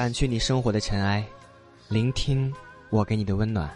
[0.00, 1.22] 掸去你生活的尘埃，
[1.90, 2.50] 聆听
[2.88, 3.70] 我给你的温暖。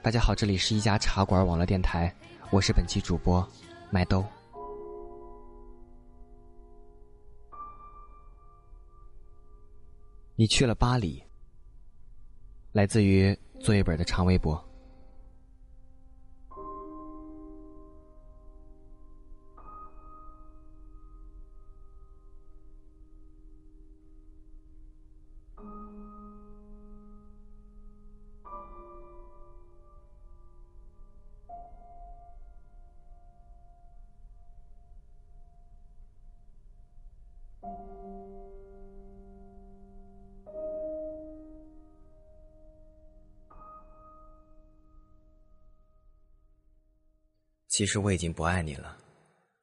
[0.00, 2.10] 大家好，这里是一家茶馆网络电台，
[2.50, 3.46] 我是本期主播
[3.90, 4.24] 麦兜。
[10.34, 11.22] 你去了巴黎，
[12.72, 14.67] 来自于作业本的长微博。
[47.78, 48.98] 其实我已经不爱你了，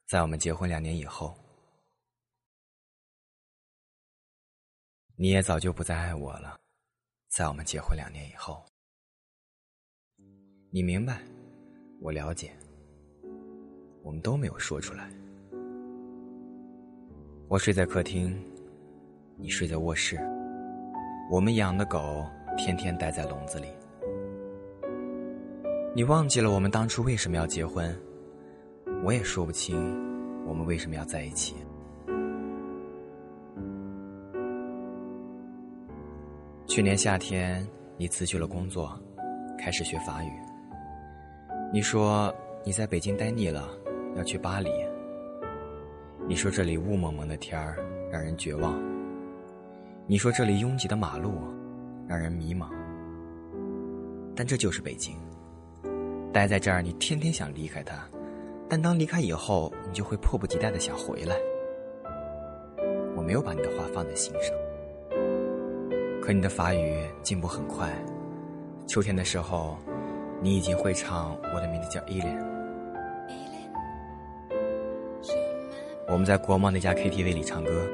[0.08, 1.38] 在我们结婚两年以后，
[5.18, 6.58] 你也早就不再爱我了，
[7.28, 8.66] 在我们结婚两年以后，
[10.70, 11.22] 你明白，
[12.00, 12.56] 我了解，
[14.02, 15.12] 我们都没有说出来。
[17.50, 18.34] 我睡在客厅，
[19.36, 20.18] 你睡在卧室，
[21.30, 22.26] 我们养的狗
[22.58, 23.68] 天天待在笼子里。
[25.94, 27.94] 你忘记了我们当初为什么要结婚？
[29.06, 29.78] 我也说不清
[30.48, 31.56] 我们为什么要在一起。
[36.66, 37.64] 去年夏天，
[37.98, 39.00] 你辞去了工作，
[39.60, 40.32] 开始学法语。
[41.72, 42.34] 你说
[42.66, 43.70] 你在北京待腻了，
[44.18, 44.72] 要去巴黎。
[46.28, 47.78] 你说这里雾蒙蒙的天儿
[48.12, 48.76] 让人绝望。
[50.08, 51.36] 你说这里拥挤的马路
[52.08, 52.70] 让人迷茫。
[54.36, 55.16] 但这就是北京。
[56.34, 58.04] 待在这儿，你天天想离开他，
[58.68, 61.36] 但当离开以后，你就会迫不及待的想回来。
[63.16, 64.56] 我没有把你的话放在心上，
[66.22, 67.90] 可你的法语进步很快。
[68.88, 69.78] 秋天的时候，
[70.42, 72.38] 你已经会唱《我的名字叫依莲》。
[76.08, 77.88] 我们在国贸那家 KTV 里唱歌，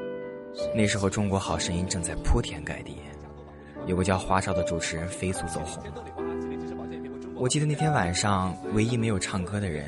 [0.74, 2.98] 那时候《中国好声音》正在铺天盖地，
[3.86, 5.82] 有个叫花少的主持人飞速走红。
[7.36, 9.86] 我记得那天晚上，唯一没有唱歌的人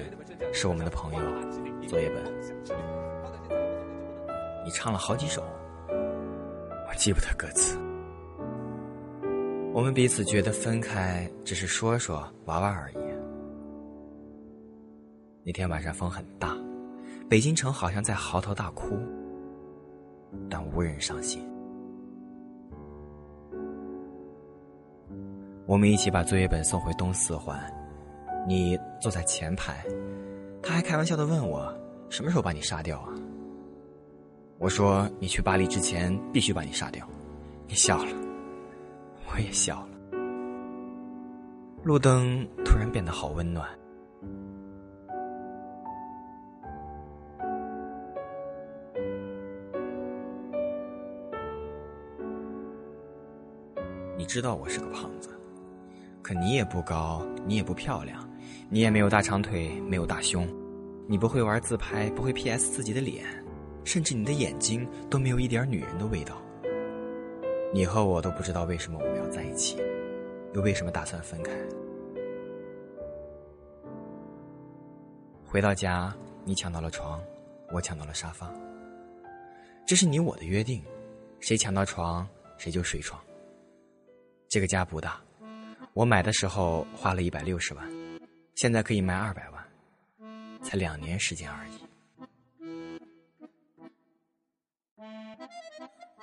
[0.57, 1.21] 是我们的朋友
[1.89, 2.25] 作业本。
[4.65, 5.43] 你唱了好几首，
[5.89, 7.77] 我记不得歌词。
[9.73, 12.97] 我们彼此觉得分开只是说说玩玩而已。
[15.45, 16.57] 那天晚上风很大，
[17.29, 18.97] 北京城好像在嚎啕大哭，
[20.49, 21.45] 但无人伤心。
[25.67, 27.61] 我们一起把作业本送回东四环，
[28.47, 29.85] 你坐在前排，
[30.65, 31.73] 他还开玩笑的问我
[32.09, 33.13] 什么时候把你杀掉啊？
[34.59, 37.07] 我说你去巴黎之前必须把你杀掉，
[37.67, 38.11] 你笑了，
[39.31, 39.89] 我也笑了。
[41.83, 43.69] 路灯突然变得好温暖，
[54.17, 55.29] 你知道我是个胖子。
[56.23, 58.27] 可你也不高，你也不漂亮，
[58.69, 60.49] 你也没有大长腿，没有大胸，
[61.07, 63.25] 你不会玩自拍，不会 P.S 自己的脸，
[63.85, 66.41] 甚至你的眼睛都没有一点女人的味道。
[67.73, 69.77] 你和我都不知道为什么我们要在一起，
[70.55, 71.53] 又为什么打算分开。
[75.45, 76.15] 回到家，
[76.45, 77.21] 你抢到了床，
[77.73, 78.53] 我抢到了沙发。
[79.87, 80.83] 这是你我的约定，
[81.41, 82.27] 谁抢到床
[82.57, 83.21] 谁就睡床。
[84.49, 85.21] 这个家不大。
[85.93, 87.89] 我买的时候花了一百六十万，
[88.55, 89.65] 现在可以卖二百万，
[90.63, 91.73] 才两年时间而已。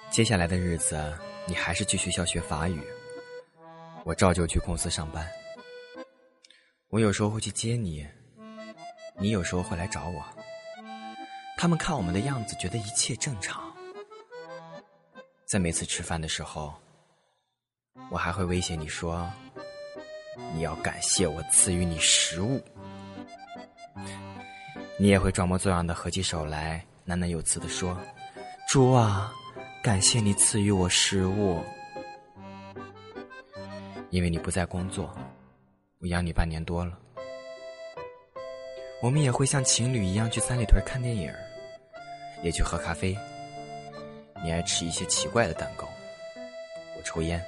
[0.09, 2.81] 接下来的日子，你还是去学校学法语，
[4.05, 5.27] 我照旧去公司上班。
[6.87, 8.07] 我有时候会去接你，
[9.17, 10.23] 你有时候会来找我。
[11.57, 13.75] 他们看我们的样子，觉得一切正常。
[15.45, 16.73] 在每次吃饭的时候，
[18.09, 19.29] 我还会威胁你说。
[20.53, 22.61] 你要感谢我赐予你食物，
[24.97, 27.97] 你也会装模作样的合起手来，喃喃有词的说
[28.69, 29.33] ：“猪啊，
[29.83, 31.61] 感谢你赐予我食物。”
[34.09, 35.13] 因为你不在工作，
[35.99, 36.97] 我养你半年多了。
[39.01, 41.33] 我们也会像情侣一样去三里屯看电影，
[42.43, 43.17] 也去喝咖啡。
[44.43, 45.87] 你爱吃一些奇怪的蛋糕，
[46.97, 47.43] 我抽烟。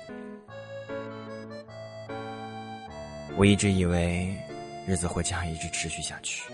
[3.36, 4.38] 我一直以为
[4.88, 6.54] 日子会这样一直持续下去，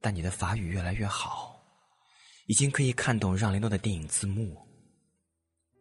[0.00, 1.60] 但你的法语越来越好，
[2.46, 4.56] 已经可以看懂让雷诺的电影字幕。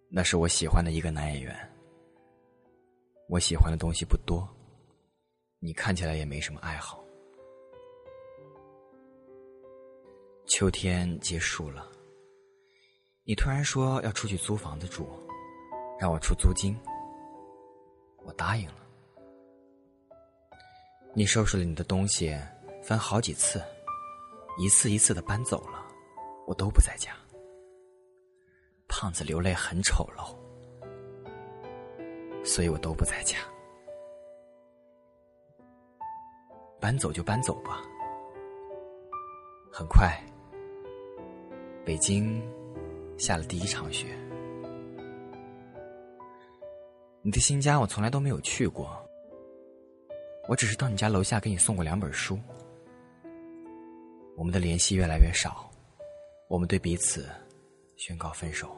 [0.09, 1.55] 那是我喜欢的一个男演员。
[3.29, 4.45] 我喜欢的东西不多，
[5.59, 7.01] 你看起来也没什么爱好。
[10.47, 11.89] 秋天结束了，
[13.23, 15.07] 你突然说要出去租房子住，
[16.01, 16.75] 让我出租金，
[18.23, 18.73] 我答应了。
[21.13, 22.35] 你收拾了你的东西，
[22.81, 23.61] 分好几次，
[24.57, 25.85] 一次一次的搬走了，
[26.47, 27.11] 我都不在家。
[28.87, 30.35] 胖子流泪很丑陋，
[32.43, 33.37] 所以我都不在家。
[36.79, 37.79] 搬走就搬走吧。
[39.71, 40.19] 很快，
[41.85, 42.41] 北京
[43.19, 44.17] 下了第一场雪。
[47.23, 48.99] 你的新家我从来都没有去过，
[50.47, 52.39] 我只是到你家楼下给你送过两本书。
[54.35, 55.69] 我们的联系越来越少，
[56.47, 57.29] 我们对彼此
[57.95, 58.75] 宣告分手。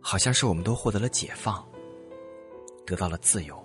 [0.00, 1.68] 好像是我们都获得了解放，
[2.86, 3.60] 得到了自由。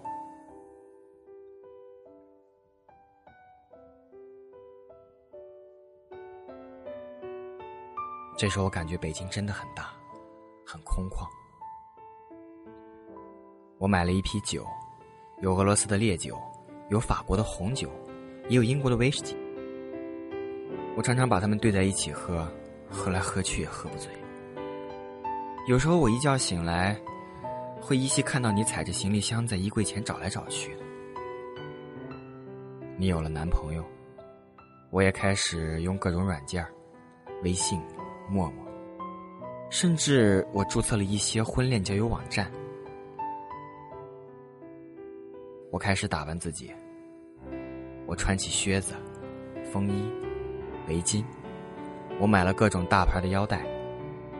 [8.36, 9.94] 这时候我感觉北京真的很大，
[10.66, 11.28] 很空旷。
[13.78, 14.66] 我买了一批酒，
[15.42, 16.38] 有俄罗斯的烈酒，
[16.90, 17.90] 有法国的红酒，
[18.50, 19.38] 也有英国的威士忌。
[20.98, 22.48] 我常常把它们兑在一起喝，
[22.90, 24.12] 喝来喝去也喝不醉。
[25.68, 27.00] 有时候我一觉醒来，
[27.82, 30.76] 会依稀看到你踩着行李箱在衣柜前找来找去。
[32.98, 33.84] 你有了男朋友，
[34.90, 36.66] 我也开始用各种软件
[37.44, 37.82] 微信、
[38.30, 38.65] 陌陌，
[39.76, 42.50] 甚至我注册了一些婚恋交友网站。
[45.70, 46.74] 我开始打扮自己，
[48.06, 48.94] 我穿起靴子、
[49.74, 50.10] 风衣、
[50.88, 51.26] 围巾，
[52.22, 53.66] 我买了各种大牌的腰带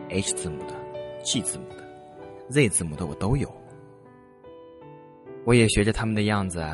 [0.08, 0.74] ，H 字母的。
[1.22, 1.84] G 字母的
[2.48, 3.54] ，Z 字母的我都有。
[5.44, 6.64] 我也学着他们的样子，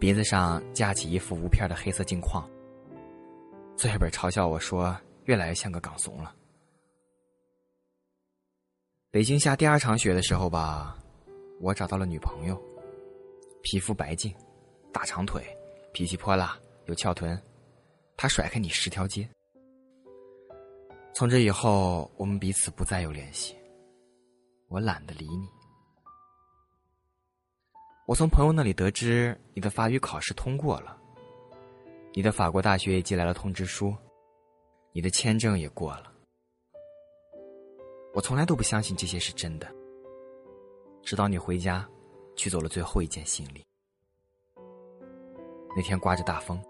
[0.00, 2.44] 鼻子上架起一副无片的黑色镜框。
[3.76, 4.96] 作业本嘲笑我说
[5.26, 6.34] ：“越来越像个港怂了。”
[9.18, 10.96] 北京下第二场雪的时候吧，
[11.58, 12.56] 我找到了女朋友，
[13.62, 14.32] 皮肤白净，
[14.92, 15.44] 大长腿，
[15.92, 17.36] 脾气泼辣，有翘臀，
[18.16, 19.28] 她甩开你十条街。
[21.12, 23.56] 从这以后，我们彼此不再有联系。
[24.68, 25.48] 我懒得理你。
[28.06, 30.96] 我从朋友那里得知你的法语考试通过了，
[32.14, 33.92] 你的法国大学也寄来了通知书，
[34.92, 36.12] 你的签证也过了。
[38.14, 39.66] 我从来都不相信这些是真的，
[41.02, 41.88] 直到你回家
[42.34, 43.64] 取走了最后一件行李。
[45.76, 46.60] 那天刮着大风，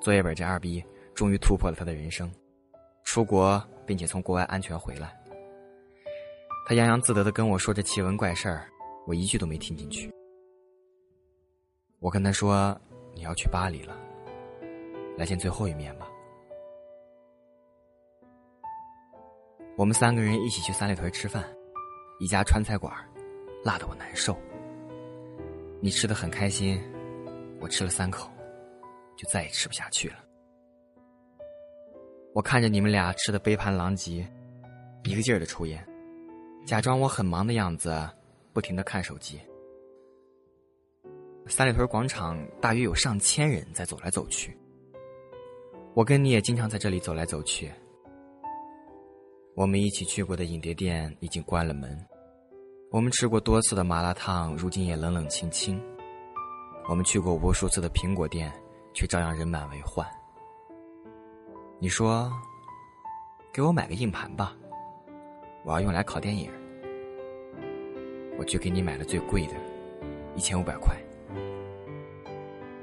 [0.00, 0.82] 作业本这二逼
[1.14, 2.32] 终于突破了他的人生。
[3.02, 5.14] 出国，并且从国外安全回来。
[6.66, 8.70] 他洋洋自得的跟我说这奇闻怪事儿，
[9.06, 10.10] 我一句都没听进去。
[11.98, 12.78] 我跟他说
[13.12, 13.94] ：“你要去巴黎了，
[15.18, 16.09] 来见最后一面吧。”
[19.80, 21.42] 我们三个人一起去三里屯吃饭，
[22.18, 22.92] 一家川菜馆，
[23.64, 24.36] 辣得我难受。
[25.80, 26.78] 你吃的很开心，
[27.58, 28.30] 我吃了三口，
[29.16, 30.16] 就再也吃不下去了。
[32.34, 34.30] 我看着你们俩吃的杯盘狼藉，
[35.04, 35.82] 一个劲儿的抽烟，
[36.66, 38.06] 假装我很忙的样子，
[38.52, 39.40] 不停的看手机。
[41.46, 44.54] 三里屯广场大约有上千人在走来走去，
[45.94, 47.72] 我跟你也经常在这里走来走去。
[49.54, 51.98] 我们一起去过的影碟店已经关了门，
[52.90, 55.78] 我们吃过多次的麻辣烫如今也冷冷清清，
[56.88, 58.50] 我们去过无数次的苹果店，
[58.94, 60.06] 却照样人满为患。
[61.78, 62.32] 你说
[63.52, 64.56] ：“给我买个硬盘吧，
[65.64, 66.50] 我要用来拷电影。”
[68.38, 69.54] 我就给你买了最贵的，
[70.36, 70.96] 一千五百块。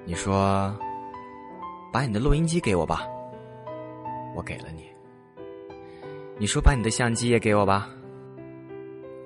[0.05, 0.77] 你说
[1.91, 3.07] ：“把你的录音机给我吧，
[4.35, 4.85] 我给了你。”
[6.39, 7.89] 你说：“把你的相机也给我吧，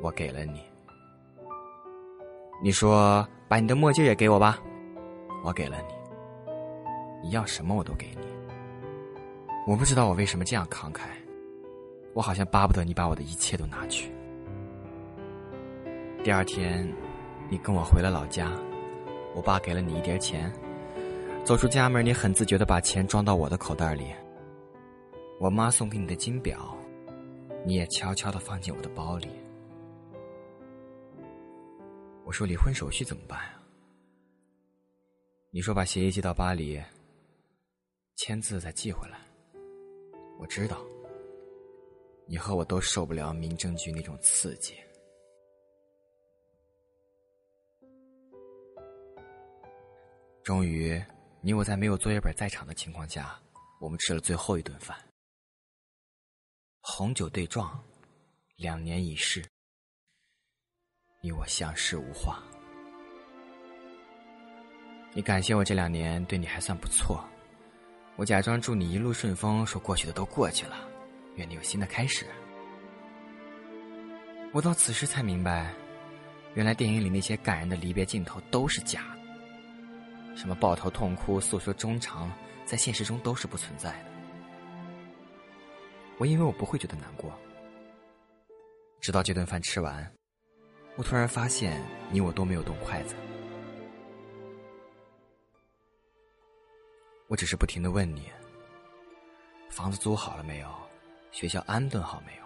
[0.02, 0.62] 我给了你。”
[2.64, 4.58] 你说：“把你的墨镜也给我吧，
[5.44, 5.94] 我给了你。”
[7.22, 8.28] 你要什么我都给你。
[9.68, 11.02] 我不知道我为什么这样慷慨，
[12.14, 14.12] 我好像巴不得你把我的一切都拿去。
[16.24, 16.88] 第二天，
[17.50, 18.52] 你跟我回了老家，
[19.36, 20.52] 我爸给了你一叠钱，
[21.44, 24.06] 走出家门，你很自觉的把钱装到我的口袋里。
[25.40, 26.76] 我妈送给你的金表，
[27.66, 29.30] 你也悄悄的放进我的包里。
[32.26, 33.62] 我说离婚手续怎么办啊？
[35.52, 36.82] 你说把协议寄到巴黎。
[38.18, 39.20] 签字再寄回来。
[40.40, 40.78] 我知道，
[42.28, 44.76] 你和我都受不了民政局那种刺激。
[50.44, 51.04] 终于，
[51.42, 53.40] 你我在没有作业本在场的情况下，
[53.80, 54.98] 我们吃了最后一顿饭。
[56.94, 57.82] 红酒对撞，
[58.58, 59.42] 两年已逝，
[61.22, 62.44] 你我相视无话。
[65.14, 67.24] 你感谢我这两年对你还算不错，
[68.18, 70.86] 我假装祝你一路顺风，说过去的都过去了，
[71.38, 72.28] 愿你有新的开始。
[74.52, 75.74] 我到此时才明白，
[76.56, 80.36] 原来电影里那些感人的离别镜头都是假的。
[80.36, 82.30] 什么抱头痛哭、诉说衷肠，
[82.66, 84.11] 在现实中都是不存在的。
[86.22, 87.36] 我以为我不会觉得难过，
[89.00, 90.08] 直到这顿饭吃完，
[90.96, 93.16] 我突然发现你我都没有动筷子。
[97.28, 98.30] 我只是不停的问你：
[99.72, 100.70] 房子租好了没有？
[101.32, 102.44] 学校安顿好没有？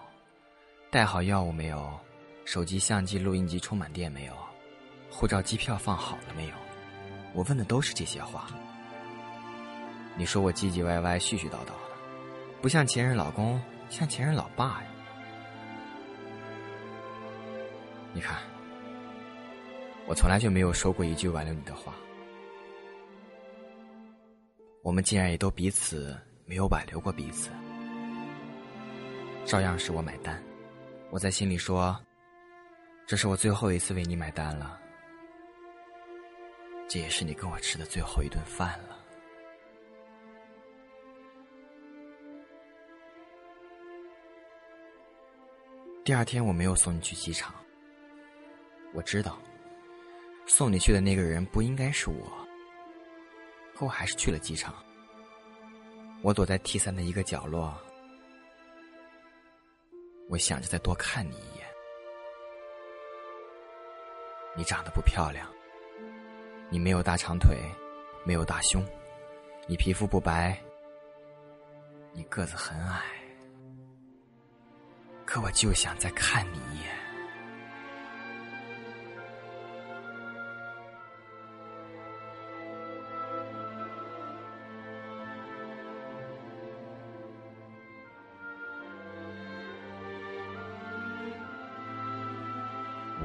[0.89, 1.99] 带好药物没有？
[2.45, 4.33] 手机、相机、录音机充满电没有？
[5.11, 6.55] 护照、机票放好了没有？
[7.33, 8.47] 我问的都是这些话。
[10.15, 11.73] 你说我唧唧歪歪、絮絮叨叨的，
[12.65, 14.89] 不像前任老公，像前任老爸呀。
[18.11, 18.41] 你看，
[20.07, 21.93] 我从来就没有说过一句挽留你的话。
[24.81, 27.51] 我们竟然也都彼此没有挽留过彼此，
[29.45, 30.41] 照样是我买单。
[31.11, 31.95] 我在心里说，
[33.05, 34.81] 这是我最后一次为你买单了。
[36.89, 39.04] 这也是你跟我吃的最后一顿饭了。
[46.05, 47.51] 第二天我没有送你去机场，
[48.93, 49.39] 我知道
[50.45, 52.47] 送你去的那个人不应该是我，
[53.73, 54.75] 可我还是去了机场。
[56.21, 57.75] 我躲在 T 三的一个角落，
[60.29, 61.65] 我想着再多看你一眼。
[64.55, 65.51] 你长得不漂亮。
[66.69, 67.57] 你没有大长腿，
[68.23, 68.85] 没有大胸，
[69.65, 70.55] 你皮肤不白，
[72.13, 73.01] 你个子很矮，
[75.35, 76.89] 可我就想再看你一眼。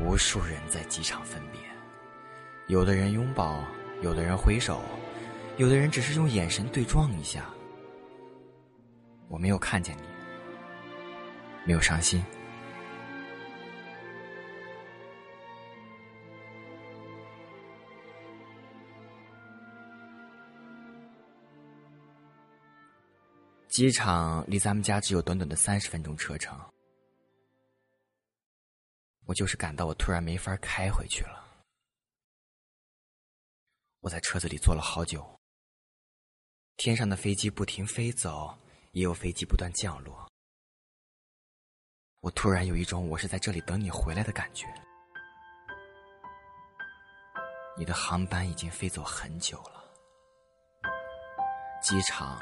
[0.03, 1.61] 无数人在机场分别。
[2.67, 3.63] 有的人拥抱，
[4.03, 4.83] 有的人挥手，
[5.59, 7.45] 有的人只是用眼神对撞一下。
[9.29, 10.03] 我没有看见你，
[11.65, 12.23] 没有伤心。
[23.69, 26.59] 机场离咱们家只有短短的三十分钟车程，
[29.25, 31.49] 我就是感到我突然没法开回去了。
[34.01, 35.25] 我在车子里坐了好久，
[36.77, 38.55] 天上的飞机不停飞走，
[38.93, 40.30] 也有飞机不断降落。
[42.21, 44.67] 我突然有一种我是在这里等你回来的感觉。
[47.79, 49.83] 你的航班已经飞走很久了，
[51.81, 52.39] 机场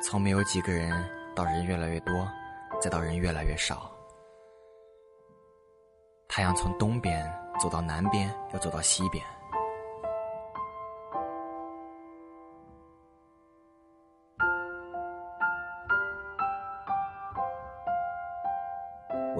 [0.00, 0.92] 从没有几个人
[1.34, 2.30] 到人越来越多，
[2.80, 3.90] 再到人越来越少。
[6.28, 9.26] 太阳从东边走到南边，又走到西边。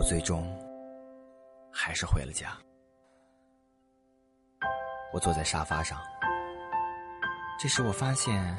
[0.00, 0.46] 我最终
[1.70, 2.56] 还是回了家。
[5.12, 6.00] 我坐在沙发上，
[7.58, 8.58] 这时我发现，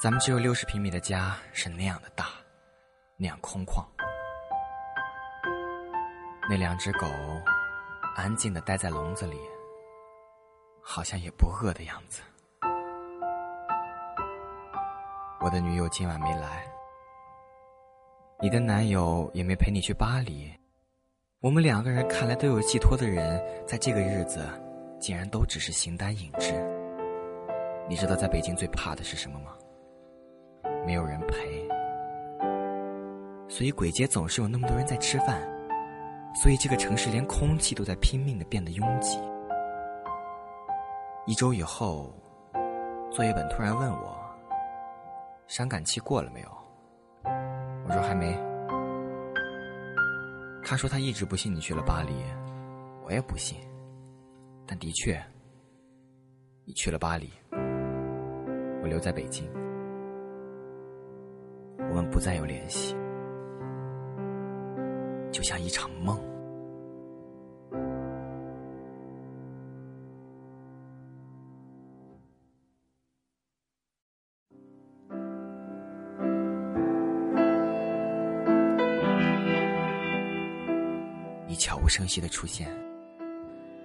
[0.00, 2.28] 咱们只有六十平米的家是那样的大，
[3.18, 3.84] 那样空旷。
[6.48, 7.06] 那两只狗
[8.16, 9.38] 安静的待在笼子里，
[10.82, 12.22] 好像也不饿的样子。
[15.38, 16.64] 我的女友今晚没来，
[18.40, 20.50] 你的男友也没陪你去巴黎。
[21.42, 24.46] 我们两个人看来都有寄托的人，在这个日子，
[25.00, 26.52] 竟然都只是形单影只。
[27.88, 29.50] 你知道在北京最怕的是什么吗？
[30.86, 31.68] 没有人陪。
[33.48, 35.42] 所以簋街总是有那么多人在吃饭，
[36.40, 39.18] 所以这个城市连空气都在拼命的变得拥挤。
[41.26, 42.14] 一周以后，
[43.10, 44.16] 作业本突然问我
[45.48, 46.48] ：“伤感期过了没有？”
[47.84, 48.32] 我说还没。
[50.72, 52.14] 他说他一直不信你去了巴黎，
[53.04, 53.58] 我也不信。
[54.66, 55.22] 但的确，
[56.64, 57.30] 你去了巴黎，
[58.80, 59.46] 我留在北京。
[61.90, 62.96] 我们不再有联系，
[65.30, 66.18] 就像一场梦。
[81.92, 82.74] 声息的出现，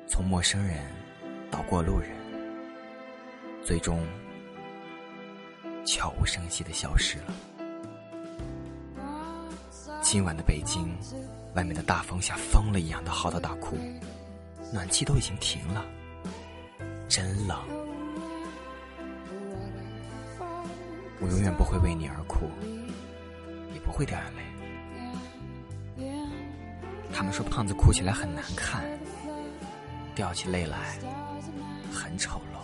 [0.07, 0.77] 从陌生人
[1.51, 2.09] 到过路人，
[3.65, 4.07] 最终
[5.85, 7.33] 悄无声息的消失了。
[10.01, 10.97] 今晚的北京，
[11.53, 13.75] 外面的大风像疯了一样的嚎啕大哭，
[14.71, 15.85] 暖气都已经停了，
[17.09, 17.59] 真冷。
[21.19, 22.49] 我永远不会为你而哭，
[23.73, 24.46] 也不会掉眼泪。
[27.17, 28.83] 他们说胖子哭起来很难看，
[30.13, 30.77] 掉起泪来
[31.91, 32.59] 很丑陋。